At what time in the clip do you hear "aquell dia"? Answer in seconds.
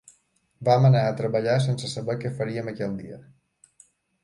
2.75-3.23